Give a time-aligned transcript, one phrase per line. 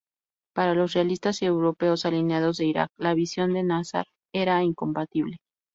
[0.55, 5.37] Para los realistas y europeos alineados de Irak, la visión de Nasser era incompatible.